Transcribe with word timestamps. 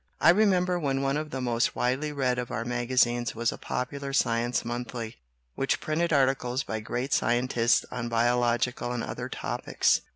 "I 0.19 0.31
remember 0.31 0.79
when 0.79 1.03
one 1.03 1.15
of 1.15 1.29
the 1.29 1.41
most 1.41 1.75
widely 1.75 2.11
read 2.11 2.39
of 2.39 2.49
our 2.49 2.65
magazines 2.65 3.35
was 3.35 3.51
a 3.51 3.57
popular 3.59 4.13
science 4.13 4.65
monthly, 4.65 5.17
which 5.53 5.79
printed 5.79 6.11
articles 6.11 6.63
by 6.63 6.79
great 6.79 7.13
scientists 7.13 7.85
on 7.91 8.09
bio 8.09 8.39
logical 8.39 8.93
and 8.93 9.03
other 9.03 9.29
topics. 9.29 10.01